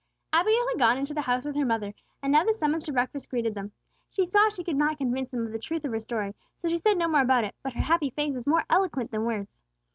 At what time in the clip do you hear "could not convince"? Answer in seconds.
4.63-5.29